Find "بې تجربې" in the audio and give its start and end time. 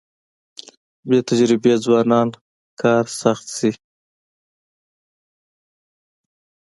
1.07-1.73